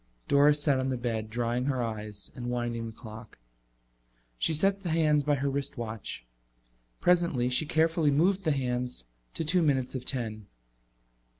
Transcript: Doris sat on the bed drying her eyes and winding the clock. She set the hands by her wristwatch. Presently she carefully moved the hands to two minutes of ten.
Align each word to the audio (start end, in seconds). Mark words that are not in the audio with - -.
Doris 0.27 0.59
sat 0.63 0.79
on 0.79 0.89
the 0.89 0.97
bed 0.97 1.29
drying 1.29 1.65
her 1.65 1.83
eyes 1.83 2.31
and 2.33 2.49
winding 2.49 2.87
the 2.87 2.91
clock. 2.91 3.37
She 4.39 4.51
set 4.51 4.81
the 4.81 4.89
hands 4.89 5.21
by 5.21 5.35
her 5.35 5.47
wristwatch. 5.47 6.25
Presently 6.99 7.49
she 7.51 7.67
carefully 7.67 8.09
moved 8.09 8.43
the 8.43 8.51
hands 8.51 9.05
to 9.35 9.43
two 9.43 9.61
minutes 9.61 9.93
of 9.93 10.03
ten. 10.03 10.47